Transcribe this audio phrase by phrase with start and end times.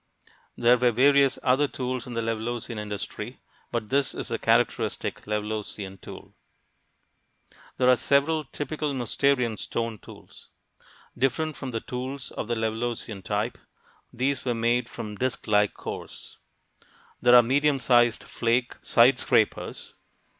[0.57, 3.39] There were various other tools in a Levalloisian industry,
[3.71, 6.33] but this is the characteristic Levalloisian tool.
[7.77, 10.49] There are several "typical Mousterian" stone tools.
[11.15, 13.59] Different from the tools of the Levalloisian type,
[14.11, 16.39] these were made from "disc like cores."
[17.21, 19.93] There are medium sized flake "side scrapers."